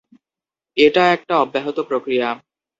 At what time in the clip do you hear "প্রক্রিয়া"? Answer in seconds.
1.79-2.27